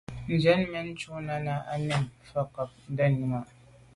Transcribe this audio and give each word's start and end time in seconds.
Ndzwə́ 0.31 0.55
zə̄ 0.59 0.69
mɛ̂n 0.71 0.87
shûn 0.99 1.21
Náná 1.27 1.53
ná’ 1.87 1.97
fáŋ 2.29 2.45
bwɔ́ŋkə̂Ɂ 2.51 2.93
tɛ̌n 2.97 3.13
vwá’. 3.29 3.39